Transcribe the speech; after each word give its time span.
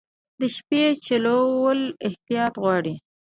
د 0.39 0.41
شپې 0.55 0.83
چلول 1.07 1.79
احتیاط 2.07 2.53
غواړي. 2.61 2.95